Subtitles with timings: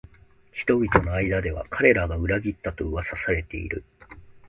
[0.51, 3.83] 人々の間では彼らが裏切ったと噂されている